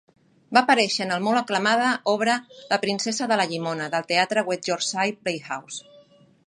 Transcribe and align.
Va 0.57 0.61
aparèixer 0.63 1.03
en 1.05 1.11
la 1.15 1.19
molt 1.25 1.41
aclamada 1.41 1.91
obra 2.13 2.39
"La 2.73 2.81
princesa 2.87 3.29
de 3.33 3.39
la 3.43 3.47
llimona" 3.53 3.93
del 3.97 4.09
teatre 4.13 4.47
West 4.51 4.73
Yorkshire 4.73 5.17
Playhouse. 5.21 5.83